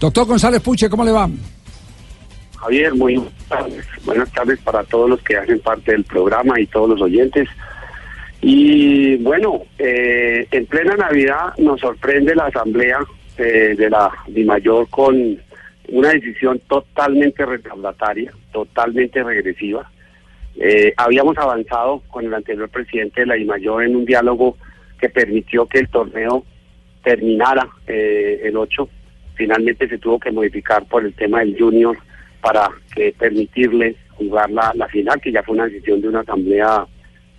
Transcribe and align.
Doctor 0.00 0.26
González 0.26 0.62
Puche, 0.62 0.88
¿cómo 0.88 1.04
le 1.04 1.12
va? 1.12 1.28
Javier, 2.56 2.94
muy 2.94 3.22
buenas 4.06 4.32
tardes. 4.32 4.58
Para 4.60 4.82
todos 4.84 5.10
los 5.10 5.22
que 5.22 5.36
hacen 5.36 5.60
parte 5.60 5.92
del 5.92 6.04
programa 6.04 6.58
y 6.58 6.66
todos 6.66 6.88
los 6.88 7.02
oyentes. 7.02 7.46
Y 8.40 9.16
bueno, 9.16 9.60
eh, 9.78 10.46
en 10.50 10.64
plena 10.64 10.96
Navidad 10.96 11.54
nos 11.58 11.80
sorprende 11.80 12.34
la 12.34 12.46
asamblea 12.46 13.00
eh, 13.36 13.74
de 13.76 13.90
la 13.90 14.10
DIMAYOR 14.28 14.88
con 14.88 15.38
una 15.88 16.08
decisión 16.08 16.58
totalmente 16.66 17.44
retardataria, 17.44 18.32
totalmente 18.52 19.22
regresiva. 19.22 19.90
Eh, 20.58 20.94
habíamos 20.96 21.36
avanzado 21.36 22.02
con 22.08 22.24
el 22.24 22.32
anterior 22.32 22.70
presidente 22.70 23.20
de 23.20 23.26
la 23.26 23.34
DIMAYOR 23.34 23.84
en 23.84 23.96
un 23.96 24.06
diálogo 24.06 24.56
que 24.98 25.10
permitió 25.10 25.66
que 25.66 25.80
el 25.80 25.88
torneo 25.90 26.44
terminara 27.02 27.68
el 27.86 28.56
8. 28.56 28.88
Finalmente 29.40 29.88
se 29.88 29.96
tuvo 29.96 30.20
que 30.20 30.30
modificar 30.30 30.84
por 30.84 31.02
el 31.02 31.14
tema 31.14 31.38
del 31.38 31.56
junior 31.58 31.96
para 32.42 32.68
que 32.94 33.14
permitirle 33.18 33.96
jugar 34.10 34.50
la, 34.50 34.86
final, 34.88 35.18
que 35.18 35.32
ya 35.32 35.42
fue 35.42 35.54
una 35.54 35.64
decisión 35.64 36.02
de 36.02 36.08
una 36.08 36.20
asamblea 36.20 36.86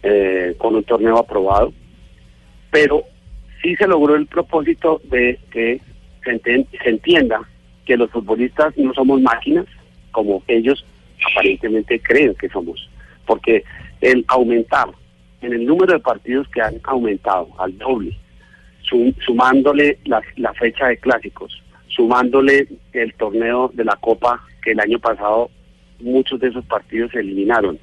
eh, 0.01 0.55
con 0.57 0.75
un 0.75 0.83
torneo 0.83 1.19
aprobado. 1.19 1.71
Pero 2.71 3.03
sí 3.61 3.75
se 3.75 3.85
logró 3.85 4.15
el 4.15 4.25
propósito 4.25 4.99
de 5.11 5.37
que 5.51 5.79
se, 6.23 6.89
entienda 6.89 7.47
que 7.85 7.97
los 7.97 8.09
futbolistas 8.09 8.75
no 8.79 8.95
somos 8.95 9.21
máquinas, 9.21 9.67
como 10.09 10.41
ellos 10.47 10.83
aparentemente 11.31 11.99
creen 11.99 12.33
que 12.33 12.49
somos. 12.49 12.89
Porque 13.27 13.63
el 14.01 14.25
aumentar 14.27 14.87
en 15.41 15.53
el 15.53 15.67
número 15.67 15.93
de 15.93 15.99
partidos 15.99 16.47
que 16.47 16.63
han 16.63 16.81
aumentado 16.81 17.47
al 17.59 17.77
doble, 17.77 18.17
sumándole 19.23 19.99
la 20.05 20.53
fecha 20.55 20.87
de 20.87 20.97
clásicos, 20.97 21.61
sumándole 21.95 22.67
el 22.93 23.13
torneo 23.13 23.71
de 23.73 23.85
la 23.85 23.95
Copa 23.95 24.41
que 24.61 24.71
el 24.71 24.79
año 24.79 24.99
pasado 24.99 25.49
muchos 25.99 26.39
de 26.39 26.49
esos 26.49 26.65
partidos 26.65 27.11
se 27.11 27.19
eliminaron. 27.19 27.79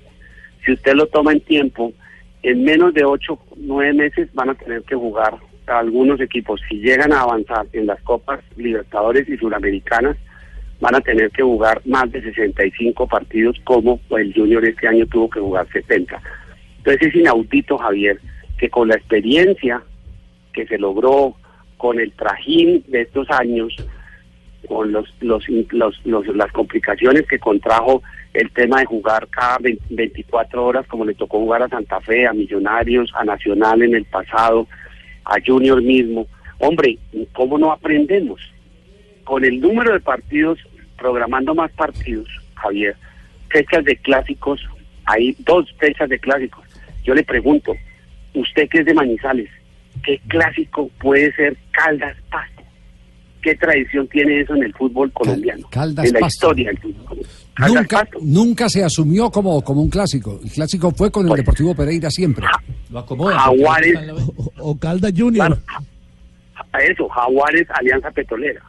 Si 0.64 0.72
usted 0.72 0.94
lo 0.94 1.06
toma 1.06 1.32
en 1.32 1.40
tiempo, 1.40 1.92
en 2.42 2.64
menos 2.64 2.94
de 2.94 3.04
ocho, 3.04 3.38
nueve 3.56 3.92
meses 3.92 4.28
van 4.34 4.50
a 4.50 4.54
tener 4.54 4.82
que 4.82 4.94
jugar 4.94 5.34
algunos 5.66 6.20
equipos. 6.20 6.60
Si 6.68 6.76
llegan 6.76 7.12
a 7.12 7.22
avanzar 7.22 7.66
en 7.72 7.86
las 7.86 8.00
Copas 8.02 8.40
Libertadores 8.56 9.28
y 9.28 9.36
Suramericanas, 9.36 10.16
van 10.80 10.94
a 10.94 11.00
tener 11.00 11.30
que 11.30 11.42
jugar 11.42 11.82
más 11.84 12.10
de 12.12 12.22
65 12.22 13.06
partidos 13.06 13.56
como 13.64 14.00
el 14.10 14.32
Junior 14.32 14.64
este 14.64 14.86
año 14.88 15.06
tuvo 15.06 15.28
que 15.28 15.40
jugar 15.40 15.66
70. 15.72 16.20
Entonces 16.78 17.08
es 17.08 17.14
inaudito, 17.14 17.76
Javier, 17.78 18.20
que 18.58 18.70
con 18.70 18.88
la 18.88 18.94
experiencia 18.94 19.82
que 20.52 20.66
se 20.66 20.78
logró, 20.78 21.34
con 21.76 22.00
el 22.00 22.12
trajín 22.12 22.84
de 22.88 23.02
estos 23.02 23.28
años, 23.30 23.74
con 24.66 24.92
los, 24.92 25.14
los, 25.20 25.44
los, 25.70 26.04
las 26.04 26.52
complicaciones 26.52 27.26
que 27.26 27.38
contrajo 27.38 28.02
el 28.34 28.50
tema 28.50 28.80
de 28.80 28.86
jugar 28.86 29.28
cada 29.28 29.58
24 29.90 30.64
horas, 30.64 30.86
como 30.86 31.04
le 31.04 31.14
tocó 31.14 31.38
jugar 31.38 31.62
a 31.62 31.68
Santa 31.68 32.00
Fe, 32.00 32.26
a 32.26 32.32
Millonarios, 32.32 33.10
a 33.14 33.24
Nacional 33.24 33.82
en 33.82 33.94
el 33.94 34.04
pasado, 34.04 34.66
a 35.24 35.36
Junior 35.44 35.80
mismo. 35.82 36.26
Hombre, 36.58 36.98
¿cómo 37.32 37.58
no 37.58 37.72
aprendemos? 37.72 38.40
Con 39.24 39.44
el 39.44 39.60
número 39.60 39.92
de 39.92 40.00
partidos, 40.00 40.58
programando 40.96 41.54
más 41.54 41.70
partidos, 41.72 42.28
Javier, 42.54 42.96
fechas 43.48 43.84
de 43.84 43.96
clásicos, 43.96 44.60
hay 45.04 45.34
dos 45.38 45.72
fechas 45.78 46.08
de 46.08 46.18
clásicos. 46.18 46.64
Yo 47.04 47.14
le 47.14 47.22
pregunto, 47.22 47.72
usted 48.34 48.68
que 48.68 48.80
es 48.80 48.86
de 48.86 48.94
Manizales, 48.94 49.48
¿qué 50.02 50.20
clásico 50.28 50.90
puede 51.00 51.32
ser 51.32 51.56
Caldas 51.70 52.16
Pasto? 52.30 52.57
Qué 53.42 53.54
tradición 53.54 54.06
tiene 54.08 54.40
eso 54.40 54.54
en 54.54 54.64
el 54.64 54.74
fútbol 54.74 55.10
colombiano, 55.12 55.68
Caldas 55.70 56.06
en 56.06 56.14
la 56.14 56.20
Pasto. 56.20 56.46
historia 56.48 56.66
del 56.68 56.78
fútbol. 56.78 57.18
Nunca, 57.66 58.08
nunca 58.20 58.68
se 58.68 58.84
asumió 58.84 59.30
como, 59.30 59.62
como 59.62 59.82
un 59.82 59.90
clásico. 59.90 60.38
El 60.44 60.50
clásico 60.50 60.92
fue 60.92 61.10
con 61.10 61.24
el 61.24 61.28
Pues, 61.28 61.40
Deportivo 61.40 61.74
Pereira 61.74 62.08
siempre. 62.10 62.46
Lo 62.90 63.00
acomoda. 63.00 63.36
Jaguares, 63.38 63.98
O, 64.36 64.70
o 64.70 64.78
Caldas 64.78 65.12
Junior. 65.16 65.46
claro, 65.48 65.62
a 66.72 66.78
eso, 66.82 67.08
Jaguares, 67.08 67.66
Alianza 67.70 68.10
Petrolera. 68.12 68.62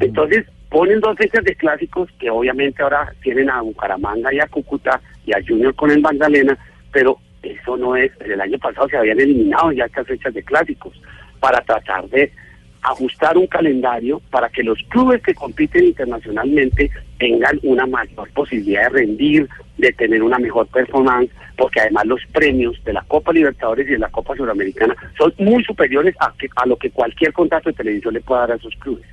Entonces, 0.00 0.44
ponen 0.70 0.98
dos 1.00 1.16
fechas 1.16 1.44
de 1.44 1.54
clásicos 1.54 2.08
que 2.18 2.30
obviamente 2.30 2.82
ahora 2.82 3.12
tienen 3.22 3.48
a 3.50 3.60
Bucaramanga 3.60 4.32
y 4.34 4.40
a 4.40 4.46
Cúcuta 4.48 5.00
y 5.26 5.32
a 5.32 5.38
Junior 5.46 5.74
con 5.76 5.90
el 5.90 6.00
Magdalena, 6.00 6.58
pero 6.92 7.18
eso 7.42 7.76
no 7.76 7.94
es, 7.94 8.10
el 8.24 8.40
año 8.40 8.58
pasado 8.58 8.88
se 8.88 8.96
habían 8.96 9.20
eliminado 9.20 9.70
ya 9.72 9.84
estas 9.84 10.06
fechas 10.06 10.32
de 10.34 10.42
clásicos 10.42 10.94
para 11.40 11.60
tratar 11.60 12.08
de 12.08 12.32
ajustar 12.82 13.38
un 13.38 13.46
calendario 13.46 14.20
para 14.30 14.48
que 14.48 14.62
los 14.62 14.78
clubes 14.88 15.22
que 15.22 15.34
compiten 15.34 15.84
internacionalmente 15.84 16.90
tengan 17.18 17.58
una 17.62 17.86
mayor 17.86 18.28
posibilidad 18.32 18.84
de 18.84 18.88
rendir, 18.88 19.48
de 19.78 19.92
tener 19.92 20.22
una 20.22 20.38
mejor 20.38 20.66
performance, 20.66 21.30
porque 21.56 21.80
además 21.80 22.06
los 22.06 22.20
premios 22.32 22.82
de 22.84 22.92
la 22.92 23.02
Copa 23.02 23.32
Libertadores 23.32 23.86
y 23.86 23.92
de 23.92 23.98
la 23.98 24.10
Copa 24.10 24.34
Suramericana 24.36 24.96
son 25.16 25.32
muy 25.38 25.62
superiores 25.64 26.16
a, 26.18 26.32
que, 26.36 26.48
a 26.56 26.66
lo 26.66 26.76
que 26.76 26.90
cualquier 26.90 27.32
contrato 27.32 27.68
de 27.68 27.76
televisión 27.76 28.14
le 28.14 28.20
pueda 28.20 28.42
dar 28.42 28.52
a 28.52 28.56
esos 28.56 28.74
clubes. 28.76 29.06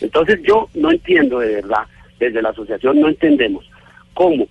Entonces 0.00 0.40
yo 0.42 0.68
no 0.74 0.92
entiendo 0.92 1.40
de 1.40 1.56
verdad, 1.56 1.86
desde 2.20 2.42
la 2.42 2.50
asociación 2.50 3.00
no 3.00 3.08
entendemos 3.08 3.68
cómo 4.14 4.46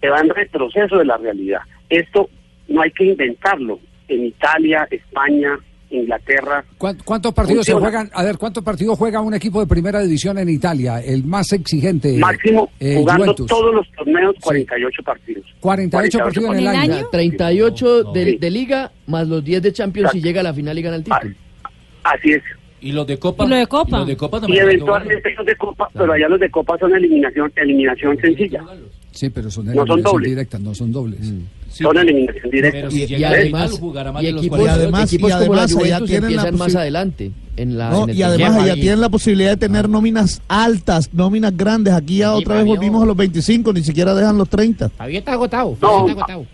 se 0.00 0.08
va 0.08 0.20
en 0.20 0.28
retroceso 0.28 0.98
de 0.98 1.04
la 1.04 1.16
realidad. 1.16 1.60
Esto 1.88 2.30
no 2.68 2.82
hay 2.82 2.92
que 2.92 3.04
inventarlo. 3.04 3.80
En 4.06 4.24
Italia, 4.24 4.88
España, 4.90 5.58
Inglaterra, 5.90 6.64
¿Cuán- 6.76 6.98
¿Cuántos 7.04 7.32
partidos 7.32 7.64
se 7.64 7.72
Funciona. 7.72 7.98
juegan? 7.98 8.10
A 8.14 8.22
ver, 8.22 8.36
¿cuántos 8.36 8.62
partidos 8.62 8.98
juega 8.98 9.20
un 9.20 9.32
equipo 9.34 9.60
de 9.60 9.66
primera 9.66 10.00
división 10.00 10.36
en 10.38 10.48
Italia? 10.50 11.00
El 11.00 11.24
más 11.24 11.52
exigente. 11.52 12.16
máximo 12.18 12.70
eh, 12.78 12.96
jugando 12.96 13.24
Juventus. 13.24 13.46
todos 13.46 13.74
los 13.74 13.86
torneos 13.92 14.34
48 14.42 15.02
partidos. 15.02 15.44
48 15.60 16.18
partidos 16.18 16.50
en 16.50 16.52
el 16.52 16.58
¿En 16.58 16.70
el 16.70 16.76
año. 16.76 16.94
año? 16.96 17.08
38 17.10 18.04
de, 18.12 18.24
Sí. 18.24 18.36
de 18.38 18.50
liga 18.50 18.92
más 19.06 19.26
los 19.28 19.42
10 19.44 19.62
de 19.62 19.72
Champions 19.72 20.10
si 20.12 20.18
Exacto. 20.18 20.28
llega 20.28 20.40
a 20.40 20.44
la 20.44 20.54
final 20.54 20.78
y 20.78 20.82
gana 20.82 20.96
el 20.96 21.04
título. 21.04 21.34
Así 22.04 22.32
es. 22.32 22.42
Y 22.80 22.92
los 22.92 23.06
de 23.06 23.18
Copa. 23.18 23.44
¿Y 23.44 23.48
lo 23.48 23.56
de 23.56 23.66
Copa? 23.66 23.98
los 23.98 24.06
de 24.06 24.16
Copa 24.16 24.40
Y 24.46 24.56
eventualmente 24.58 25.34
los 25.36 25.46
de 25.46 25.56
Copa, 25.56 25.88
pero 25.92 26.12
allá 26.12 26.28
los 26.28 26.38
de 26.40 26.50
Copa 26.50 26.78
son 26.78 26.94
eliminación 26.94 27.52
eliminación 27.56 28.16
sencilla. 28.20 28.62
Sí, 29.10 29.30
pero 29.30 29.50
son 29.50 29.66
No 29.66 29.72
son 29.72 29.80
eliminación 29.80 30.02
dobles. 30.12 30.30
directas, 30.30 30.60
no 30.60 30.74
son 30.74 30.92
dobles. 30.92 31.20
Sí, 31.70 31.82
Son 31.82 31.96
eliminación 31.98 32.50
directa. 32.50 32.78
Pero 32.78 32.90
si 32.92 33.02
Y, 33.04 33.16
y 33.16 33.24
además, 33.24 33.72
jugará 33.78 34.12
más 34.12 34.22
y 34.22 34.26
de 34.26 34.32
los 34.32 34.40
equipos, 34.42 34.58
40. 34.60 34.78
Y 34.78 34.82
además- 34.84 35.12
equipos 35.12 35.30
y 35.30 35.32
como 35.32 35.54
la 35.54 35.62
además 35.62 35.84
allá 35.84 36.00
tienen 36.06 36.36
la 36.36 36.52
más 36.52 36.74
adelante. 36.76 37.32
En 37.56 37.76
la, 37.76 37.90
No, 37.90 38.08
en 38.08 38.16
y 38.16 38.22
además 38.22 38.56
allá 38.62 38.74
tienen 38.74 39.00
la 39.00 39.08
posibilidad 39.08 39.50
de 39.50 39.56
tener 39.56 39.88
nóminas 39.88 40.40
altas, 40.46 41.12
nóminas 41.12 41.56
grandes. 41.56 41.92
Aquí 41.94 42.18
ya 42.18 42.32
otra 42.32 42.54
vez 42.56 42.64
volvimos 42.66 43.02
a 43.02 43.06
los 43.06 43.16
25, 43.16 43.72
ni 43.72 43.82
siquiera 43.82 44.14
dejan 44.14 44.38
los 44.38 44.48
30. 44.48 44.90
Javier 44.96 45.18
está 45.18 45.32
agotado. 45.32 45.76
No. 45.82 46.06
Está 46.08 46.12
agotado. 46.12 46.46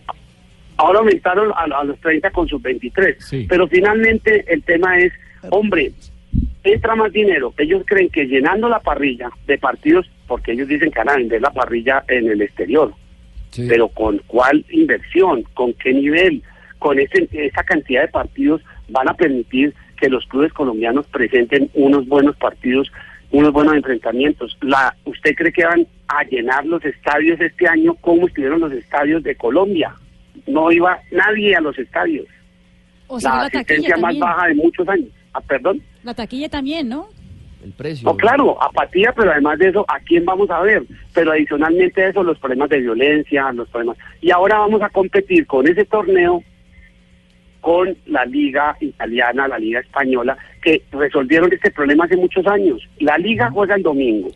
Ahora 0.79 0.99
aumentaron 1.01 1.53
a, 1.53 1.81
a 1.81 1.85
los 1.85 1.99
30 2.01 2.31
con 2.31 2.49
sus 2.49 2.61
23. 2.63 3.17
Sí. 3.23 3.47
Pero 3.49 3.69
finalmente 3.69 4.45
el 4.53 4.63
tema 4.63 4.99
es, 4.99 5.13
hombre, 5.51 5.93
entra 6.65 6.95
más 6.97 7.13
dinero. 7.13 7.53
Ellos 7.59 7.83
creen 7.87 8.09
que 8.09 8.25
llenando 8.27 8.69
la 8.69 8.81
parrilla 8.81 9.31
de 9.47 9.59
partidos, 9.59 10.11
porque 10.27 10.53
ellos 10.53 10.67
dicen 10.69 10.91
que 10.91 10.99
van 10.99 11.11
a 11.11 11.17
vender 11.17 11.41
la 11.41 11.51
parrilla 11.51 12.03
en 12.09 12.29
el 12.29 12.41
exterior, 12.43 12.93
Sí. 13.51 13.67
pero 13.69 13.89
con 13.89 14.19
cuál 14.27 14.65
inversión, 14.71 15.43
con 15.55 15.75
qué 15.75 15.93
nivel, 15.93 16.43
con 16.79 16.99
ese, 16.99 17.29
esa 17.33 17.63
cantidad 17.63 18.03
de 18.03 18.09
partidos 18.09 18.63
van 18.89 19.09
a 19.09 19.15
permitir 19.15 19.75
que 19.97 20.09
los 20.09 20.27
clubes 20.27 20.53
colombianos 20.53 21.07
presenten 21.07 21.71
unos 21.75 22.07
buenos 22.09 22.37
partidos, 22.37 22.91
unos 23.31 23.53
buenos 23.53 23.75
enfrentamientos. 23.77 24.57
La, 24.61 24.95
¿Usted 25.05 25.35
cree 25.35 25.53
que 25.53 25.65
van 25.65 25.87
a 26.09 26.25
llenar 26.25 26.67
los 26.67 26.85
estadios 26.85 27.41
este 27.41 27.69
año 27.69 27.95
como 27.95 28.27
estuvieron 28.27 28.61
los 28.61 28.73
estadios 28.73 29.23
de 29.23 29.35
Colombia? 29.37 29.95
No 30.47 30.71
iba 30.73 30.99
nadie 31.13 31.55
a 31.55 31.61
los 31.61 31.79
estadios. 31.79 32.27
O 33.07 33.21
sea, 33.21 33.31
la 33.31 33.37
la 33.37 33.45
asistencia 33.47 33.97
más 33.97 34.03
también. 34.03 34.21
baja 34.21 34.47
de 34.49 34.55
muchos 34.55 34.89
años. 34.89 35.09
Ah, 35.33 35.41
perdón. 35.41 35.81
La 36.05 36.15
taquilla 36.15 36.49
también, 36.49 36.89
¿no? 36.89 37.09
El 37.65 37.73
precio. 37.73 38.07
No, 38.07 38.17
claro, 38.17 38.63
apatía, 38.63 39.13
pero 39.17 39.33
además 39.33 39.59
de 39.59 39.71
eso, 39.71 39.87
¿a 39.89 39.99
quién 40.01 40.25
vamos 40.25 40.51
a 40.51 40.61
ver? 40.61 40.85
Pero 41.15 41.33
adicionalmente 41.33 42.03
a 42.03 42.09
eso, 42.09 42.23
los 42.23 42.39
problemas 42.39 42.69
de 42.69 42.81
violencia, 42.81 43.51
los 43.53 43.69
problemas... 43.71 43.97
Y 44.21 44.31
ahora 44.31 44.59
vamos 44.59 44.83
a 44.83 44.91
competir 44.91 45.47
con 45.47 45.67
ese 45.67 45.87
torneo 45.87 46.43
con 47.63 47.97
la 48.05 48.27
liga 48.27 48.77
italiana, 48.81 49.49
la 49.49 49.59
liga 49.59 49.81
española, 49.81 50.37
que 50.63 50.83
resolvieron 50.93 51.51
este 51.51 51.71
problema 51.71 52.05
hace 52.05 52.19
muchos 52.19 52.47
años. 52.47 52.87
La 52.99 53.17
liga 53.17 53.51
juega 53.51 53.75
el 53.75 53.83
domingo 53.83 54.29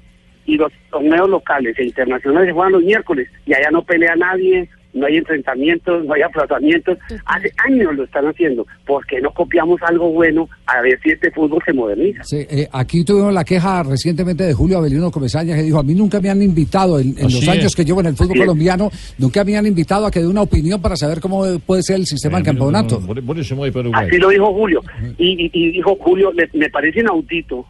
y 0.46 0.56
los 0.56 0.72
torneos 0.90 1.28
locales 1.28 1.78
e 1.78 1.84
internacionales 1.84 2.48
se 2.48 2.54
juegan 2.54 2.72
los 2.72 2.82
miércoles 2.82 3.28
y 3.44 3.52
allá 3.52 3.70
no 3.70 3.82
pelea 3.82 4.16
nadie, 4.16 4.70
no 4.98 5.06
hay 5.06 5.16
enfrentamientos, 5.16 6.04
no 6.04 6.14
hay 6.14 6.22
aplazamientos. 6.22 6.98
Hace 7.26 7.50
años 7.66 7.94
lo 7.96 8.04
están 8.04 8.26
haciendo. 8.26 8.66
¿Por 8.86 9.06
qué 9.06 9.20
no 9.20 9.30
copiamos 9.32 9.80
algo 9.82 10.10
bueno 10.10 10.48
a 10.66 10.80
ver 10.82 10.98
si 11.02 11.10
este 11.10 11.30
fútbol 11.30 11.62
se 11.64 11.72
moderniza? 11.72 12.22
Sí, 12.24 12.38
eh, 12.50 12.68
aquí 12.72 13.04
tuvimos 13.04 13.32
la 13.32 13.44
queja 13.44 13.82
recientemente 13.82 14.44
de 14.44 14.52
Julio 14.54 14.78
Avelino 14.78 15.10
Comesaña 15.10 15.56
que 15.56 15.62
dijo, 15.62 15.78
a 15.78 15.82
mí 15.82 15.94
nunca 15.94 16.20
me 16.20 16.30
han 16.30 16.42
invitado 16.42 16.98
en, 17.00 17.14
los 17.20 17.46
años 17.48 17.66
es. 17.66 17.76
que 17.76 17.84
llevo 17.84 18.00
en 18.00 18.06
el 18.06 18.14
fútbol 18.16 18.32
Así 18.32 18.40
es. 18.40 18.46
colombiano, 18.46 18.90
nunca 19.18 19.44
me 19.44 19.56
han 19.56 19.66
invitado 19.66 20.06
a 20.06 20.10
que 20.10 20.20
dé 20.20 20.26
una 20.26 20.42
opinión 20.42 20.80
para 20.82 20.96
saber 20.96 21.20
cómo 21.20 21.44
puede 21.66 21.82
ser 21.82 21.96
el 21.96 22.06
sistema 22.06 22.38
del 22.38 22.44
campeonato. 22.44 23.00
Eso 23.38 23.54
me 23.54 23.60
voy 23.60 23.70
para 23.70 23.88
Uruguay. 23.88 24.06
Así 24.08 24.18
lo 24.18 24.28
dijo 24.30 24.52
Julio. 24.52 24.80
Y, 25.18 25.46
y- 25.46 25.50
y 25.52 25.72
dijo 25.72 25.96
Julio, 26.00 26.32
le- 26.32 26.50
me 26.54 26.68
parece 26.70 27.00
inaudito 27.00 27.66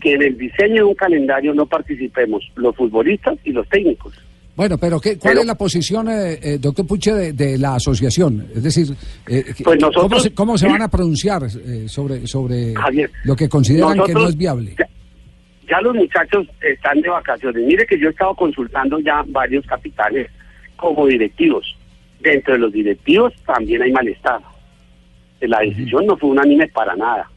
que 0.00 0.14
en 0.14 0.22
el 0.22 0.36
diseño 0.36 0.74
de 0.76 0.82
un 0.84 0.94
calendario 0.94 1.54
no 1.54 1.66
participemos 1.66 2.42
los 2.56 2.74
futbolistas 2.74 3.38
y 3.44 3.52
los 3.52 3.68
técnicos. 3.68 4.12
Bueno, 4.54 4.76
pero 4.76 5.00
¿qué, 5.00 5.16
¿cuál 5.18 5.32
Pero- 5.32 5.40
es 5.40 5.46
la 5.46 5.54
posición, 5.54 6.08
eh, 6.10 6.38
eh, 6.42 6.58
doctor 6.60 6.86
Puche, 6.86 7.12
de, 7.14 7.32
de 7.32 7.56
la 7.58 7.76
asociación? 7.76 8.46
Es 8.54 8.62
decir, 8.62 8.86
eh, 9.26 9.44
Pues 9.64 9.78
¿cómo, 9.78 9.90
nosotros- 9.92 10.22
se, 10.22 10.34
cómo 10.34 10.58
se 10.58 10.68
van 10.68 10.82
a 10.82 10.88
pronunciar 10.88 11.42
eh, 11.44 11.88
sobre, 11.88 12.26
sobre 12.26 12.74
Javier, 12.74 13.10
lo 13.24 13.34
que 13.34 13.48
consideran 13.48 13.98
que 14.04 14.12
no 14.12 14.28
es 14.28 14.36
viable? 14.36 14.74
Ya, 14.78 14.86
ya 15.70 15.80
los 15.80 15.94
muchachos 15.94 16.46
están 16.60 17.00
de 17.00 17.08
vacaciones. 17.08 17.64
Mire 17.66 17.86
que 17.86 17.98
yo 17.98 18.08
he 18.08 18.10
estado 18.10 18.34
consultando 18.34 18.98
ya 19.00 19.24
varios 19.28 19.64
capitanes 19.66 20.28
como 20.76 21.06
directivos. 21.06 21.74
Dentro 22.20 22.52
de 22.52 22.60
los 22.60 22.72
directivos 22.72 23.32
también 23.46 23.82
hay 23.82 23.90
malestar. 23.92 24.40
La 25.40 25.60
decisión 25.60 26.06
no 26.06 26.16
fue 26.16 26.30
unánime 26.30 26.68
para 26.68 26.94
nada. 26.94 27.28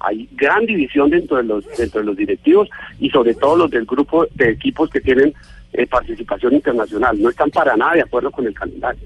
Hay 0.00 0.28
gran 0.32 0.64
división 0.66 1.10
dentro 1.10 1.36
de 1.36 1.44
los 1.44 1.64
dentro 1.78 2.00
de 2.00 2.06
los 2.06 2.16
directivos 2.16 2.68
y 2.98 3.08
sobre 3.10 3.34
todo 3.34 3.56
los 3.56 3.70
del 3.70 3.84
grupo 3.84 4.26
de 4.34 4.50
equipos 4.50 4.90
que 4.90 5.00
tienen 5.00 5.32
eh, 5.72 5.86
participación 5.86 6.54
internacional. 6.54 7.20
No 7.20 7.30
están 7.30 7.50
para 7.50 7.76
nada 7.76 7.94
de 7.94 8.02
acuerdo 8.02 8.30
con 8.30 8.46
el 8.46 8.54
calendario, 8.54 9.02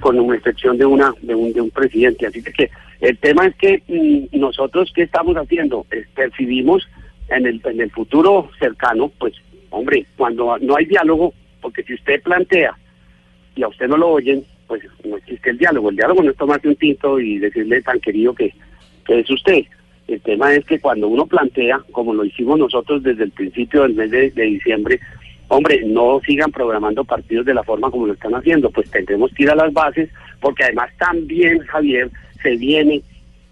con 0.00 0.18
una 0.18 0.36
excepción 0.36 0.78
de 0.78 0.86
una 0.86 1.12
de 1.22 1.34
un, 1.34 1.52
de 1.52 1.60
un 1.60 1.70
presidente. 1.70 2.26
Así 2.26 2.42
que, 2.42 2.70
el 3.00 3.18
tema 3.18 3.46
es 3.46 3.56
que 3.56 3.82
mm, 3.88 4.38
nosotros 4.38 4.92
qué 4.94 5.02
estamos 5.02 5.36
haciendo, 5.36 5.84
Eh, 5.90 6.06
percibimos 6.14 6.88
en 7.28 7.46
el 7.46 7.60
en 7.64 7.80
el 7.80 7.90
futuro 7.90 8.50
cercano, 8.58 9.10
pues 9.18 9.34
hombre, 9.70 10.06
cuando 10.16 10.56
no 10.58 10.76
hay 10.76 10.86
diálogo, 10.86 11.34
porque 11.60 11.82
si 11.82 11.94
usted 11.94 12.22
plantea 12.22 12.76
y 13.56 13.62
a 13.62 13.68
usted 13.68 13.88
no 13.88 13.96
lo 13.96 14.10
oyen, 14.10 14.44
pues 14.68 14.82
no 15.04 15.16
existe 15.16 15.50
el 15.50 15.58
diálogo. 15.58 15.90
El 15.90 15.96
diálogo 15.96 16.22
no 16.22 16.30
es 16.30 16.36
tomarse 16.36 16.68
un 16.68 16.76
tinto 16.76 17.18
y 17.18 17.38
decirle 17.38 17.82
tan 17.82 18.00
querido 18.00 18.34
que, 18.34 18.54
es 19.08 19.30
usted. 19.30 19.64
El 20.08 20.20
tema 20.20 20.54
es 20.54 20.64
que 20.64 20.80
cuando 20.80 21.08
uno 21.08 21.26
plantea, 21.26 21.80
como 21.92 22.14
lo 22.14 22.24
hicimos 22.24 22.58
nosotros 22.58 23.02
desde 23.02 23.24
el 23.24 23.30
principio 23.30 23.82
del 23.82 23.94
mes 23.94 24.10
de 24.10 24.42
diciembre, 24.42 25.00
hombre, 25.48 25.82
no 25.84 26.20
sigan 26.26 26.50
programando 26.50 27.04
partidos 27.04 27.46
de 27.46 27.54
la 27.54 27.62
forma 27.62 27.90
como 27.90 28.06
lo 28.06 28.12
están 28.12 28.34
haciendo, 28.34 28.70
pues 28.70 28.90
tendremos 28.90 29.32
que 29.32 29.44
ir 29.44 29.50
a 29.50 29.54
las 29.54 29.72
bases, 29.72 30.10
porque 30.40 30.64
además 30.64 30.90
también, 30.98 31.58
Javier, 31.60 32.10
se 32.42 32.56
viene 32.56 33.02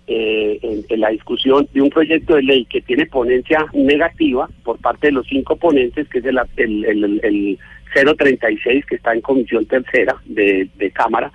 eh, 0.06 0.84
en, 0.88 1.00
la 1.00 1.08
discusión 1.10 1.66
de 1.72 1.80
un 1.80 1.90
proyecto 1.90 2.34
de 2.34 2.42
ley 2.42 2.64
que 2.66 2.82
tiene 2.82 3.06
ponencia 3.06 3.64
negativa 3.72 4.48
por 4.62 4.78
parte 4.78 5.06
de 5.08 5.12
los 5.12 5.26
cinco 5.26 5.56
ponentes, 5.56 6.08
que 6.08 6.18
es 6.18 6.24
el, 6.24 6.38
el, 6.56 6.84
el, 6.84 7.20
el 7.22 7.58
036 7.94 8.84
que 8.86 8.96
está 8.96 9.14
en 9.14 9.20
comisión 9.20 9.64
tercera 9.66 10.16
de, 10.24 10.68
de 10.76 10.90
Cámara, 10.90 11.30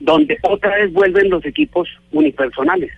donde 0.00 0.38
otra 0.42 0.76
vez 0.76 0.92
vuelven 0.92 1.30
los 1.30 1.44
equipos 1.44 1.88
unipersonales. 2.12 2.92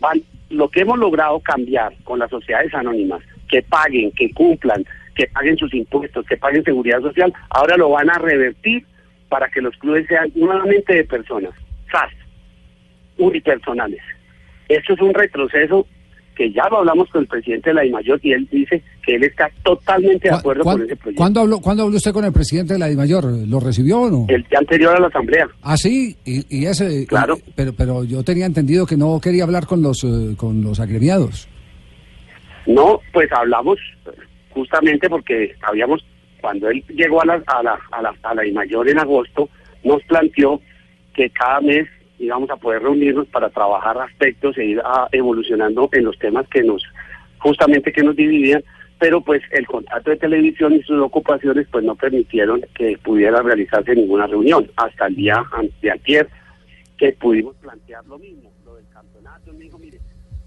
Van, 0.00 0.22
lo 0.50 0.68
que 0.68 0.80
hemos 0.80 0.98
logrado 0.98 1.40
cambiar 1.40 1.92
con 2.04 2.18
las 2.18 2.30
sociedades 2.30 2.74
anónimas, 2.74 3.22
que 3.48 3.62
paguen, 3.62 4.10
que 4.12 4.30
cumplan, 4.30 4.84
que 5.14 5.26
paguen 5.26 5.56
sus 5.56 5.72
impuestos, 5.74 6.26
que 6.26 6.36
paguen 6.36 6.64
seguridad 6.64 7.00
social, 7.00 7.32
ahora 7.50 7.76
lo 7.76 7.90
van 7.90 8.08
a 8.10 8.14
revertir 8.18 8.84
para 9.28 9.48
que 9.48 9.60
los 9.60 9.76
clubes 9.76 10.06
sean 10.06 10.30
nuevamente 10.34 10.94
de 10.94 11.04
personas, 11.04 11.52
SAS, 11.90 12.10
unipersonales. 13.18 14.00
Esto 14.68 14.94
es 14.94 15.00
un 15.00 15.12
retroceso 15.14 15.86
que 16.34 16.50
ya 16.50 16.62
lo 16.70 16.78
hablamos 16.78 17.10
con 17.10 17.20
el 17.22 17.26
presidente 17.28 17.68
de 17.70 17.74
la 17.74 17.82
DIMAYOR 17.82 18.18
y 18.22 18.32
él 18.32 18.48
dice 18.50 18.82
que 19.04 19.16
él 19.16 19.24
está 19.24 19.50
totalmente 19.62 20.28
de 20.28 20.32
¿Cu- 20.32 20.38
acuerdo 20.38 20.64
con 20.64 20.82
ese 20.82 20.96
proyecto. 20.96 21.18
¿Cuándo 21.20 21.40
habló, 21.40 21.60
¿Cuándo 21.60 21.82
habló 21.82 21.96
usted 21.96 22.12
con 22.12 22.24
el 22.24 22.32
presidente 22.32 22.72
de 22.72 22.78
la 22.78 22.86
DIMAYOR? 22.86 23.24
¿Lo 23.48 23.60
recibió 23.60 24.00
o 24.00 24.10
no? 24.10 24.24
El 24.28 24.42
día 24.44 24.58
anterior 24.58 24.96
a 24.96 25.00
la 25.00 25.08
asamblea. 25.08 25.46
Ah, 25.60 25.76
sí, 25.76 26.16
y, 26.24 26.46
y 26.48 26.64
ese... 26.64 27.02
y- 27.02 27.06
Claro. 27.06 27.36
pero, 27.54 27.74
pero 27.74 28.04
yo 28.04 28.22
tenía 28.22 28.46
entendido 28.46 28.86
que 28.86 28.96
no 28.96 29.20
quería 29.20 29.44
hablar 29.44 29.66
con 29.66 29.82
los, 29.82 30.02
eh, 30.04 30.34
con 30.38 30.62
los 30.62 30.80
agremiados. 30.80 31.48
No, 32.66 33.00
pues 33.12 33.30
hablamos 33.32 33.78
justamente 34.54 35.08
porque 35.08 35.54
habíamos, 35.62 36.04
cuando 36.40 36.68
él 36.68 36.84
llegó 36.88 37.22
a 37.22 37.26
la, 37.26 37.42
a 37.46 37.62
la, 37.62 37.78
a 37.90 38.02
la, 38.02 38.14
a 38.22 38.34
la 38.34 38.42
DIMAYOR 38.42 38.88
en 38.88 38.98
agosto, 38.98 39.48
nos 39.84 40.02
planteó 40.04 40.60
que 41.14 41.30
cada 41.30 41.60
mes 41.60 41.88
íbamos 42.18 42.50
a 42.50 42.56
poder 42.56 42.82
reunirnos 42.82 43.26
para 43.28 43.50
trabajar 43.50 43.98
aspectos 43.98 44.56
e 44.56 44.64
ir 44.64 44.82
ah, 44.84 45.08
evolucionando 45.12 45.88
en 45.92 46.04
los 46.04 46.18
temas 46.18 46.46
que 46.48 46.62
nos, 46.62 46.82
justamente 47.38 47.92
que 47.92 48.02
nos 48.02 48.14
dividían, 48.14 48.62
pero 48.98 49.20
pues 49.20 49.42
el 49.50 49.66
contrato 49.66 50.10
de 50.10 50.16
televisión 50.16 50.74
y 50.74 50.82
sus 50.82 51.00
ocupaciones 51.00 51.66
pues 51.70 51.84
no 51.84 51.96
permitieron 51.96 52.64
que 52.74 52.96
pudiera 53.02 53.42
realizarse 53.42 53.96
ninguna 53.96 54.28
reunión 54.28 54.70
hasta 54.76 55.08
el 55.08 55.16
día 55.16 55.42
de 55.80 55.90
ayer 55.90 56.28
que 56.96 57.12
pudimos 57.12 57.56
plantear 57.56 58.06
lo 58.06 58.18
mismo, 58.18 58.52
lo 58.64 58.76
del 58.76 58.84
campeonato, 58.92 59.52
mire, 59.52 59.98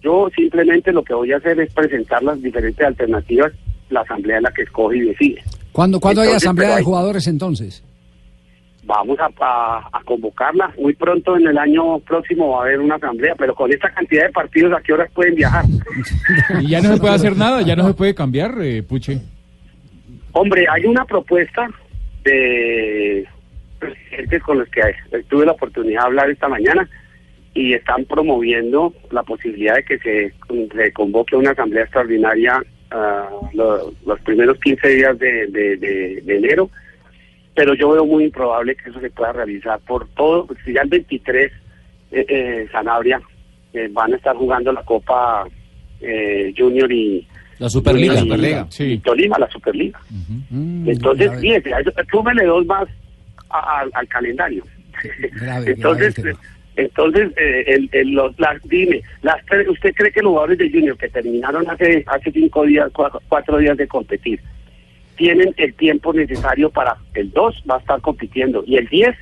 yo 0.02 0.30
simplemente 0.34 0.94
lo 0.94 1.04
que 1.04 1.14
voy 1.14 1.34
a 1.34 1.38
hacer 1.38 1.60
es 1.60 1.74
presentar 1.74 2.24
las 2.24 2.42
diferentes 2.42 2.86
alternativas, 2.86 3.52
la 3.90 4.02
asamblea 4.02 4.38
es 4.38 4.44
la 4.44 4.52
que 4.52 4.64
escoge 4.64 4.98
y 4.98 5.02
decide. 5.02 5.44
¿Cuándo, 5.72 6.00
¿cuándo 6.00 6.22
hay 6.22 6.28
Entonces, 6.28 6.44
asamblea 6.48 6.68
pero 6.68 6.76
de 6.76 6.80
hay- 6.80 6.86
jugadores 6.86 7.28
entonces? 7.28 7.84
Vamos 8.88 9.18
a, 9.20 9.30
a- 9.44 9.90
a 9.92 10.04
convocarla. 10.04 10.72
Muy 10.80 10.94
pronto 10.94 11.36
en 11.38 11.48
el 11.48 11.58
año 11.58 11.98
próximo 12.00 12.50
va 12.52 12.60
a 12.60 12.66
haber 12.66 12.80
una 12.80 12.96
asamblea, 12.96 13.34
pero 13.36 13.56
con 13.56 13.72
esta 13.74 13.90
cantidad 13.92 14.26
de 14.28 14.32
partidos, 14.32 14.74
¿a 14.78 14.82
qué 14.82 14.94
horas 14.94 15.10
pueden 15.14 15.34
viajar? 15.36 15.66
Y 16.62 16.68
ya 16.70 16.82
no 16.82 16.94
se 16.94 17.00
puede 17.00 17.16
hacer 17.16 17.36
nada, 17.36 17.62
ya 17.64 17.76
no 17.76 17.88
se 17.88 17.94
puede 17.96 18.14
cambiar, 18.14 18.54
eh, 18.62 18.84
Puche. 18.84 19.20
Hombre, 20.34 20.66
hay 20.70 20.86
una 20.86 21.04
propuesta 21.06 21.68
de 22.24 23.26
presidentes 23.80 24.44
con 24.44 24.60
los 24.60 24.70
que 24.70 24.82
tuve 25.30 25.46
la 25.46 25.54
oportunidad 25.54 26.02
de 26.02 26.06
hablar 26.08 26.30
esta 26.30 26.48
mañana 26.48 26.88
y 27.54 27.74
están 27.74 28.06
promoviendo 28.06 28.94
la 29.12 29.24
posibilidad 29.24 29.76
de 29.76 29.84
que 29.84 29.98
se, 30.00 30.34
se 30.76 30.92
convoque 30.94 31.36
una 31.36 31.52
asamblea 31.52 31.84
extraordinaria 31.84 32.62
ah, 32.96 33.30
lo- 33.54 33.94
los 34.06 34.20
primeros 34.22 34.58
15 34.60 34.88
días 34.88 35.18
de, 35.20 35.48
de- 35.48 35.78
de- 35.78 36.22
de 36.24 36.38
enero, 36.38 36.70
pero 37.54 37.74
yo 37.74 37.90
veo 37.92 38.06
muy 38.06 38.26
improbable 38.26 38.76
que 38.76 38.90
eso 38.90 39.00
se 39.02 39.10
pueda 39.10 39.34
realizar 39.34 39.80
por 39.82 40.08
todo, 40.10 40.48
si 40.64 40.74
ya 40.74 40.82
el 40.82 40.90
23 40.90 41.52
eh, 42.12 42.26
eh, 42.30 42.68
Sanabria 42.72 43.22
eh, 43.74 43.90
van 43.92 44.14
a 44.14 44.16
estar 44.18 44.36
jugando 44.36 44.72
la 44.72 44.84
Copa 44.84 45.46
eh, 46.02 46.54
Junior 46.58 46.90
y 46.92 47.28
La 47.60 47.70
Superliga. 47.70 48.14
y- 48.16 48.20
Superliga. 48.20 48.68
Sí. 48.70 48.84
y 48.94 48.98
Tolima, 49.00 49.38
la 49.40 49.50
Superliga. 49.50 50.00
Mm, 50.50 50.90
Entonces, 50.90 51.32
fíjese, 51.40 51.72
súmele 52.12 52.46
dos 52.46 52.66
más 52.66 52.88
a- 53.50 53.82
a- 53.82 53.90
al 53.94 54.08
calendario. 54.08 54.64
Grave, 55.42 55.72
entonces, 55.76 56.16
grave. 56.16 56.38
Entonces 56.76 57.32
eh, 57.38 57.88
el, 57.92 58.12
los- 58.12 58.38
las, 58.40 58.62
dime, 58.64 59.02
las, 59.22 59.38
¿usted 59.70 59.94
cree 59.94 60.12
que 60.12 60.22
los 60.22 60.32
jugadores 60.32 60.58
de 60.58 60.70
Junior 60.72 60.98
que 60.98 61.10
terminaron 61.10 61.70
hace 61.70 62.04
hace 62.08 62.32
cinco 62.32 62.64
días, 62.66 62.92
cua- 62.92 63.20
cuatro, 63.30 63.58
días 63.58 63.78
de 63.78 63.88
competir, 63.88 64.40
tienen 65.16 65.54
el 65.58 65.74
tiempo 65.76 66.14
necesario 66.14 66.70
para 66.70 66.98
el 67.14 67.32
2 67.32 67.64
va 67.70 67.76
a 67.76 67.80
estar 67.80 68.02
compitiendo 68.02 68.64
y 68.68 68.76
el 68.78 68.88
10 68.88 69.16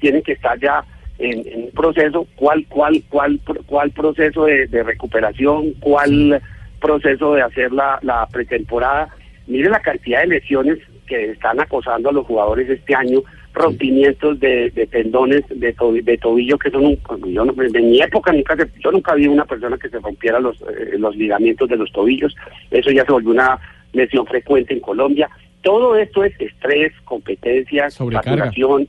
tienen 0.00 0.22
que 0.22 0.32
estar 0.32 0.58
ya 0.58 0.84
en, 1.18 1.44
un 1.64 1.70
proceso, 1.70 2.26
cuál, 2.34 2.64
cuál, 2.68 3.02
cuál, 3.08 3.38
cuál 3.66 3.90
proceso 3.90 4.46
de, 4.46 4.66
recuperación, 4.82 5.72
cuál 5.74 6.40
proceso 6.80 7.34
de 7.34 7.42
hacer 7.42 7.70
la 7.72 8.26
pretemporada. 8.32 9.08
Mire 9.46 9.68
la 9.68 9.80
cantidad 9.80 10.22
de 10.22 10.28
lesiones 10.28 10.78
que 11.06 11.32
están 11.32 11.60
acosando 11.60 12.08
a 12.08 12.12
los 12.12 12.26
jugadores 12.26 12.70
este 12.70 12.94
año, 12.94 13.20
rompimientos 13.52 14.38
de, 14.40 14.70
de 14.70 14.86
tendones 14.86 15.42
de, 15.48 15.72
to- 15.72 15.92
de 15.92 16.16
tobillo 16.18 16.56
que 16.58 16.70
son 16.70 16.86
un, 16.86 16.98
yo 17.32 17.44
no- 17.44 17.52
de 17.52 17.80
mi 17.80 18.00
época 18.00 18.32
nunca 18.32 18.56
yo 18.78 18.92
nunca 18.92 19.14
vi 19.14 19.26
una 19.26 19.44
persona 19.44 19.76
que 19.76 19.88
se 19.88 19.98
rompiera 19.98 20.38
los, 20.40 20.60
eh, 20.62 20.96
los 20.98 21.16
ligamentos 21.16 21.68
de 21.68 21.76
los 21.76 21.90
tobillos, 21.92 22.34
eso 22.70 22.90
ya 22.90 23.04
se 23.04 23.12
volvió 23.12 23.30
una 23.30 23.58
lesión 23.92 24.24
frecuente 24.26 24.72
en 24.74 24.80
Colombia. 24.80 25.28
Todo 25.62 25.96
esto 25.96 26.24
es 26.24 26.32
estrés, 26.40 26.92
competencias, 27.04 27.94
Sobrecarga. 27.94 28.30
saturación, 28.46 28.88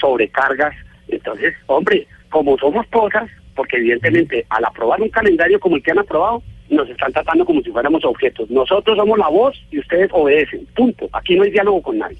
sobrecargas. 0.00 0.74
Entonces, 1.08 1.54
hombre, 1.66 2.06
como 2.30 2.56
somos 2.58 2.86
pocas, 2.88 3.30
porque 3.54 3.76
evidentemente 3.78 4.44
al 4.50 4.64
aprobar 4.64 5.00
un 5.00 5.08
calendario 5.08 5.58
como 5.60 5.76
el 5.76 5.82
que 5.82 5.90
han 5.92 5.98
aprobado, 5.98 6.42
nos 6.70 6.88
están 6.88 7.12
tratando 7.12 7.44
como 7.44 7.62
si 7.62 7.70
fuéramos 7.70 8.04
objetos. 8.04 8.50
Nosotros 8.50 8.96
somos 8.96 9.18
la 9.18 9.28
voz 9.28 9.56
y 9.70 9.78
ustedes 9.78 10.08
obedecen. 10.12 10.66
Punto. 10.74 11.08
Aquí 11.12 11.36
no 11.36 11.44
hay 11.44 11.50
diálogo 11.50 11.82
con 11.82 11.98
nadie. 11.98 12.16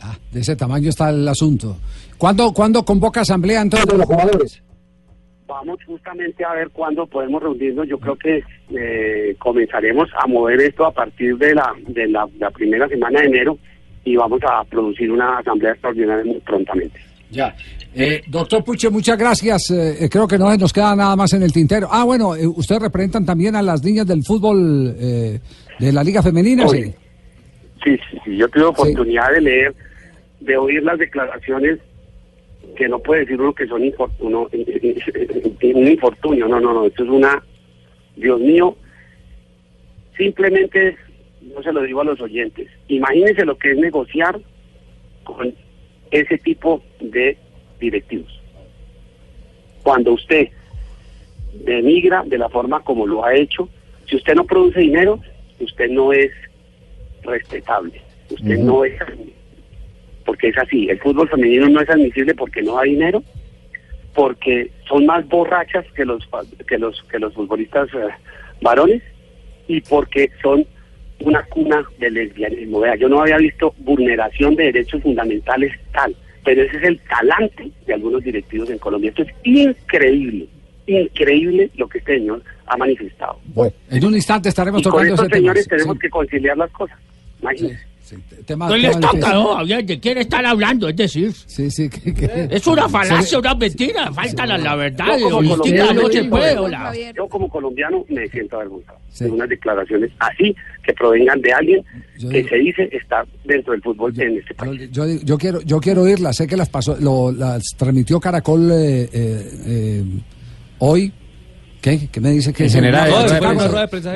Ah, 0.00 0.16
de 0.32 0.40
ese 0.40 0.56
tamaño 0.56 0.88
está 0.88 1.10
el 1.10 1.26
asunto. 1.26 1.76
¿Cuándo, 2.18 2.52
¿cuándo 2.52 2.84
convoca 2.84 3.20
asamblea 3.22 3.62
entonces 3.62 3.88
de 3.88 3.98
los 3.98 4.06
jugadores? 4.06 4.62
Vamos 5.46 5.78
justamente 5.86 6.44
a 6.44 6.54
ver 6.54 6.70
cuándo 6.70 7.06
podemos 7.06 7.42
reunirnos. 7.42 7.86
Yo 7.88 7.98
creo 7.98 8.16
que 8.16 8.42
eh, 8.70 9.36
comenzaremos 9.38 10.08
a 10.20 10.26
mover 10.26 10.60
esto 10.60 10.84
a 10.86 10.92
partir 10.92 11.36
de 11.38 11.54
la, 11.54 11.72
de 11.86 12.08
la, 12.08 12.26
la 12.38 12.50
primera 12.50 12.88
semana 12.88 13.20
de 13.20 13.26
enero 13.26 13.58
y 14.04 14.16
vamos 14.16 14.40
a 14.48 14.64
producir 14.64 15.10
una 15.10 15.38
asamblea 15.38 15.72
extraordinaria 15.72 16.24
muy 16.24 16.40
prontamente. 16.40 17.00
Ya. 17.30 17.54
Eh, 17.94 18.22
doctor 18.28 18.62
Puche, 18.62 18.90
muchas 18.90 19.18
gracias. 19.18 19.70
Eh, 19.70 20.04
eh, 20.04 20.08
creo 20.08 20.28
que 20.28 20.38
no 20.38 20.54
nos 20.56 20.72
queda 20.72 20.94
nada 20.94 21.16
más 21.16 21.32
en 21.32 21.42
el 21.42 21.52
tintero. 21.52 21.88
Ah, 21.90 22.04
bueno, 22.04 22.36
eh, 22.36 22.46
ustedes 22.46 22.82
representan 22.82 23.24
también 23.24 23.56
a 23.56 23.62
las 23.62 23.82
niñas 23.82 24.06
del 24.06 24.22
fútbol 24.22 24.94
eh, 24.98 25.40
de 25.78 25.92
la 25.92 26.04
Liga 26.04 26.22
Femenina, 26.22 26.66
Oye, 26.66 26.84
¿sí? 26.84 26.94
Sí, 27.86 27.96
sí, 28.10 28.18
sí, 28.24 28.36
yo 28.36 28.48
tuve 28.48 28.64
oportunidad 28.64 29.30
de 29.30 29.40
leer, 29.42 29.74
de 30.40 30.56
oír 30.56 30.82
las 30.82 30.98
declaraciones 30.98 31.78
que 32.74 32.88
no 32.88 32.98
puede 32.98 33.20
decir 33.20 33.40
uno 33.40 33.54
que 33.54 33.68
son 33.68 33.84
infortunio, 33.84 34.50
un 34.52 35.86
infortunio, 35.86 36.48
no, 36.48 36.58
no, 36.58 36.74
no, 36.74 36.86
esto 36.86 37.04
es 37.04 37.08
una, 37.08 37.40
Dios 38.16 38.40
mío, 38.40 38.76
simplemente, 40.16 40.96
no 41.42 41.62
se 41.62 41.72
lo 41.72 41.82
digo 41.82 42.00
a 42.00 42.04
los 42.04 42.20
oyentes, 42.20 42.68
imagínense 42.88 43.44
lo 43.44 43.56
que 43.56 43.70
es 43.70 43.78
negociar 43.78 44.40
con 45.22 45.54
ese 46.10 46.38
tipo 46.38 46.82
de 46.98 47.38
directivos. 47.78 48.42
Cuando 49.84 50.14
usted 50.14 50.48
denigra 51.52 52.24
de 52.24 52.38
la 52.38 52.48
forma 52.48 52.80
como 52.80 53.06
lo 53.06 53.24
ha 53.24 53.36
hecho, 53.36 53.68
si 54.06 54.16
usted 54.16 54.34
no 54.34 54.44
produce 54.44 54.80
dinero, 54.80 55.20
usted 55.60 55.88
no 55.88 56.12
es 56.12 56.32
respetable, 57.26 58.00
usted 58.30 58.58
no 58.58 58.84
es 58.84 58.94
porque 60.24 60.48
es 60.48 60.58
así, 60.58 60.88
el 60.88 60.98
fútbol 60.98 61.28
femenino 61.28 61.68
no 61.68 61.80
es 61.80 61.88
admisible 61.88 62.34
porque 62.34 62.60
no 62.60 62.78
hay 62.78 62.90
dinero, 62.90 63.22
porque 64.14 64.70
son 64.88 65.06
más 65.06 65.26
borrachas 65.28 65.86
que 65.94 66.04
los 66.04 66.28
que 66.66 66.78
los 66.78 67.00
que 67.04 67.18
los 67.18 67.32
futbolistas 67.34 67.88
eh, 67.94 68.08
varones 68.60 69.02
y 69.68 69.80
porque 69.82 70.30
son 70.42 70.66
una 71.20 71.42
cuna 71.44 71.84
de 71.98 72.10
lesbianismo. 72.10 72.80
Vea, 72.80 72.96
yo 72.96 73.08
no 73.08 73.20
había 73.20 73.38
visto 73.38 73.74
vulneración 73.78 74.54
de 74.56 74.64
derechos 74.64 75.02
fundamentales 75.02 75.72
tal, 75.92 76.14
pero 76.44 76.62
ese 76.62 76.76
es 76.76 76.82
el 76.82 77.00
talante 77.00 77.70
de 77.86 77.94
algunos 77.94 78.22
directivos 78.22 78.68
en 78.70 78.78
Colombia. 78.78 79.10
Esto 79.10 79.22
es 79.22 79.28
increíble, 79.44 80.46
increíble 80.86 81.70
lo 81.76 81.88
que 81.88 81.98
este 81.98 82.18
señor 82.18 82.42
ha 82.66 82.76
manifestado. 82.76 83.38
Bueno, 83.46 83.72
en 83.90 84.04
un 84.04 84.14
instante 84.14 84.48
estaremos 84.48 84.80
Y 84.80 84.84
con 84.84 84.92
tocando 84.92 85.14
estos 85.14 85.26
ese 85.26 85.30
tema. 85.30 85.40
señores 85.40 85.68
tenemos 85.68 85.94
sí, 85.94 86.00
que 86.00 86.10
conciliar 86.10 86.56
las 86.56 86.70
cosas. 86.70 86.98
Imagínense. 87.42 87.80
sí, 88.02 88.16
tema- 88.46 88.68
No 88.68 88.76
les 88.76 88.98
toca. 89.00 89.32
¿no? 89.32 89.64
¿De 89.64 89.98
quién 90.00 90.18
están 90.18 90.46
hablando? 90.46 90.88
Es 90.88 90.96
decir, 90.96 91.32
Sí, 91.32 91.70
sí, 91.70 91.88
que- 91.90 92.14
que- 92.14 92.48
es 92.50 92.66
una 92.66 92.88
falacia, 92.88 93.38
una 93.38 93.54
mentira. 93.54 94.12
Faltan 94.12 94.50
a 94.52 94.58
la 94.58 94.74
verdad. 94.76 95.18
Yo 95.18 95.30
como 95.30 95.48
colombiano, 95.56 96.02
no 96.02 96.08
se 96.08 96.24
yo 96.24 96.30
puede. 96.30 96.54
como- 96.54 96.66
hola. 96.66 96.92
Yo 97.16 97.28
como 97.28 97.48
colombiano 97.48 98.04
me 98.08 98.26
siento 98.28 98.56
avergonzado 98.56 98.98
Sí. 99.10 99.24
de 99.24 99.30
unas 99.30 99.48
declaraciones 99.48 100.10
así 100.18 100.54
que 100.84 100.92
provengan 100.92 101.40
de 101.40 101.52
alguien 101.52 101.82
Yo 102.18 102.28
que 102.28 102.36
digo- 102.38 102.48
se 102.50 102.56
dice 102.56 102.88
estar 102.92 103.26
dentro 103.44 103.72
del 103.72 103.82
fútbol 103.82 104.12
en 104.20 104.36
este 104.38 104.54
Yo, 104.54 104.56
país. 104.56 104.90
yo, 104.92 105.06
yo 105.24 105.38
quiero 105.38 105.60
yo 105.62 105.80
quiero 105.80 106.02
oírlas, 106.02 106.36
sé 106.36 106.46
que 106.46 106.56
las 106.56 106.68
pasó, 106.68 106.96
lo, 107.00 107.32
las 107.32 107.62
transmitió 107.76 108.20
Caracol 108.20 108.70
eh, 108.72 109.08
eh, 109.12 109.50
eh, 109.66 110.04
hoy. 110.78 111.12
¿Qué? 111.80 112.08
¿Qué 112.10 112.20
me 112.20 112.30
dice 112.32 112.52
que 112.52 112.64
En 112.64 112.70
general, 112.70 113.08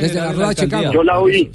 desde 0.01 0.15
la 0.21 0.33
rueda 0.33 0.49
de 0.49 0.55
Chicago. 0.57 0.93
Yo 0.93 1.05
la 1.05 1.21
oí. 1.21 1.49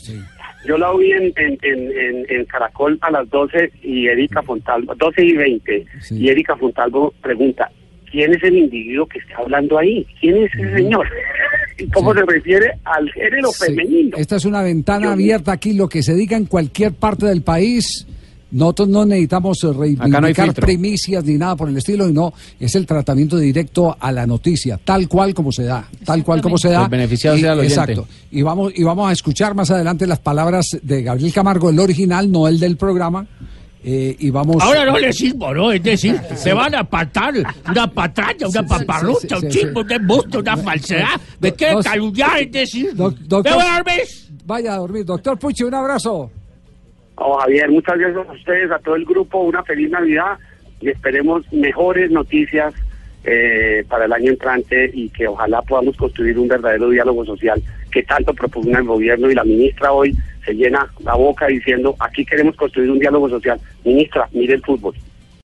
Yo 0.68 0.78
la 0.78 0.92
oí 0.92 1.12
en, 1.12 1.34
en, 1.38 1.58
en, 1.62 2.26
en, 2.30 2.46
Caracol 2.46 2.98
a 3.02 3.12
las 3.12 3.30
12 3.30 3.72
y 3.84 4.08
Erika 4.08 4.42
Fontalvo, 4.44 4.96
12 4.96 5.24
y 5.24 5.34
20, 5.34 5.86
Sí. 6.02 6.18
y 6.18 6.30
Erika 6.30 6.56
Fontalvo 6.58 7.14
pregunta, 7.22 7.70
¿quién 8.12 8.34
es 8.34 8.44
el 8.44 8.58
individuo 8.58 9.06
que 9.08 9.20
está 9.20 9.38
hablando 9.38 9.78
ahí? 9.78 10.06
¿Quién 10.20 10.38
es 10.38 10.52
ese 10.56 10.76
señor? 10.76 11.08
¿Y 11.78 11.88
cómo 11.90 12.14
Sí. 12.14 12.20
se 12.20 12.26
refiere 12.26 12.72
al 12.86 13.12
género 13.12 13.50
Sí, 13.50 13.66
femenino? 13.66 14.18
Esta 14.18 14.38
es 14.38 14.46
una 14.46 14.62
ventana 14.64 15.08
Yo- 15.08 15.12
abierta 15.12 15.52
aquí, 15.52 15.74
lo 15.74 15.88
que 15.90 16.02
se 16.04 16.14
diga 16.16 16.38
en 16.38 16.46
cualquier 16.46 16.94
parte 16.94 17.26
del 17.26 17.42
país. 17.44 18.08
Nosotros 18.56 18.88
no 18.88 19.06
necesitamos 19.06 19.64
eh, 19.64 19.68
no 19.68 19.74
reivindicar 19.74 20.46
filtro. 20.46 20.66
primicias 20.66 21.24
ni 21.26 21.36
nada 21.38 21.56
por 21.56 21.70
el 21.70 21.78
estilo, 21.78 22.08
y 22.10 22.14
no, 22.14 22.34
es 22.60 22.74
el 22.76 22.86
tratamiento 22.86 23.38
directo 23.38 23.96
a 24.00 24.12
la 24.12 24.26
noticia, 24.26 24.80
tal 24.84 25.08
cual 25.08 25.34
como 25.34 25.52
se 25.52 25.64
da, 25.64 25.88
tal 26.06 26.24
cual 26.24 26.42
como 26.42 26.58
se 26.58 26.70
da. 26.70 26.84
El 26.84 26.90
beneficiado 26.90 27.36
Y- 27.38 27.42
sea 27.42 27.54
el 27.54 27.60
oyente. 27.60 27.74
Exacto. 27.82 28.08
Y 28.32 28.42
vamos, 28.42 28.72
y 28.76 28.84
vamos 28.84 29.10
a 29.10 29.12
escuchar 29.14 29.54
más 29.56 29.70
adelante 29.72 30.08
las 30.08 30.20
palabras 30.20 30.78
de 30.82 31.04
Gabriel 31.04 31.34
Camargo, 31.34 31.70
el 31.70 31.80
original, 31.80 32.32
no 32.32 32.48
el 32.48 32.60
del 32.60 32.78
programa. 32.78 33.28
eh, 33.88 34.16
y 34.20 34.32
vamos. 34.32 34.56
Ahora 34.64 34.84
no 34.84 34.98
les 34.98 35.16
sirvo, 35.16 35.54
¿no? 35.54 35.72
Es 35.72 35.84
decir, 35.84 36.20
se 36.36 36.54
van 36.54 36.74
a 36.74 36.80
apartar 36.80 37.34
una 37.70 37.92
patraña, 37.92 38.48
una 38.48 38.62
Sí, 38.62 38.68
sí, 38.68 38.80
paparrucha, 38.80 39.40
sí, 39.40 39.46
un 39.46 39.52
sí. 39.52 39.60
un 39.76 39.92
embuste, 39.92 40.38
una 40.40 40.58
falsedad. 40.58 41.22
Me 41.40 41.50
No, 41.52 41.56
quieren 41.56 41.78
no, 41.78 41.84
calumniar, 41.84 42.42
es 42.42 42.52
decir. 42.52 42.96
Doc- 42.96 43.20
¿Me 43.20 43.28
doctor- 43.28 43.54
voy 43.54 43.64
a 43.64 43.76
dormir? 43.76 44.02
Vaya 44.46 44.74
a 44.74 44.78
dormir. 44.78 45.06
Doctor 45.06 45.38
Puche, 45.38 45.66
un 45.66 45.74
abrazo. 45.76 46.32
Oh, 47.18 47.38
Javier, 47.40 47.70
muchas 47.70 47.98
gracias 47.98 48.28
a 48.28 48.32
ustedes, 48.32 48.72
a 48.72 48.80
todo 48.80 48.96
el 48.96 49.06
grupo, 49.06 49.40
una 49.40 49.64
feliz 49.64 49.90
Navidad 49.90 50.38
y 50.82 50.90
esperemos 50.90 51.52
mejores 51.54 52.12
noticias 52.12 52.74
eh, 53.24 53.86
para 53.88 54.06
el 54.06 54.14
año 54.14 54.32
entrante 54.32 54.92
y 54.94 55.10
que 55.10 55.28
ojalá 55.28 55.62
podamos 55.62 55.96
construir 55.96 56.38
un 56.38 56.48
verdadero 56.48 56.90
diálogo 56.90 57.26
social 57.26 57.62
que 57.92 58.04
tanto 58.04 58.34
propugna 58.34 58.80
el 58.80 58.86
gobierno 58.86 59.32
y 59.32 59.36
la 59.36 59.44
ministra 59.44 59.94
hoy 59.94 60.16
se 60.46 60.54
llena 60.54 60.88
la 61.00 61.16
boca 61.16 61.48
diciendo 61.48 61.96
aquí 62.00 62.26
queremos 62.26 62.56
construir 62.56 62.92
un 62.92 63.00
diálogo 63.00 63.30
social. 63.30 63.60
Ministra, 63.84 64.28
mire 64.32 64.56
el 64.56 64.62
fútbol. 64.62 64.94